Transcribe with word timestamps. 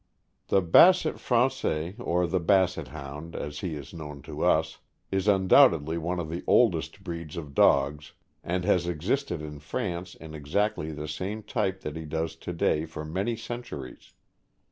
Basset 0.49 1.17
Frangais, 1.19 1.93
or 1.99 2.25
the 2.25 2.39
Basset 2.39 2.87
Hound, 2.87 3.35
as 3.35 3.61
lie 3.61 3.69
is 3.69 3.93
known 3.93 4.23
to 4.23 4.43
us, 4.43 4.79
is 5.11 5.27
undoubtedly 5.27 5.99
one 5.99 6.19
of 6.19 6.27
the 6.27 6.43
oldest 6.47 7.03
breeds 7.03 7.37
of 7.37 7.53
dogs, 7.53 8.13
and 8.43 8.65
has 8.65 8.87
existed 8.87 9.43
in 9.43 9.59
France 9.59 10.15
in 10.15 10.33
exactly 10.33 10.91
the 10.91 11.07
same 11.07 11.43
type 11.43 11.81
that 11.81 11.95
he 11.95 12.05
does 12.05 12.35
to 12.37 12.51
day 12.51 12.87
for 12.87 13.05
many 13.05 13.35
centuries. 13.35 14.13